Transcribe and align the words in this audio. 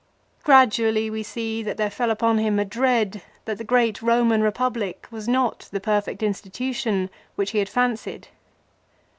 Gradually 0.41 1.11
we 1.11 1.21
see 1.21 1.61
that 1.61 1.77
there 1.77 1.91
fell 1.91 2.09
upon 2.09 2.39
him 2.39 2.57
a 2.57 2.65
dread 2.65 3.21
that 3.45 3.59
the 3.59 3.63
great 3.63 4.01
Roman 4.01 4.41
Republic 4.41 5.05
was 5.11 5.27
not 5.27 5.69
the 5.71 5.79
perfect 5.79 6.23
institution 6.23 7.11
which 7.35 7.51
he 7.51 7.59
had 7.59 7.69
fancied. 7.69 8.27